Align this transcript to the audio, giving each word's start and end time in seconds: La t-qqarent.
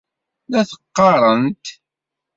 La 0.53 0.61
t-qqarent. 0.69 1.65